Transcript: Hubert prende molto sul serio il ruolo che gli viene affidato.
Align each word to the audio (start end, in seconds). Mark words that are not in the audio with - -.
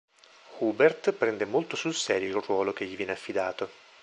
Hubert 0.57 1.11
prende 1.11 1.45
molto 1.45 1.75
sul 1.75 1.93
serio 1.93 2.35
il 2.39 2.43
ruolo 2.43 2.73
che 2.73 2.85
gli 2.87 2.95
viene 2.95 3.11
affidato. 3.11 3.69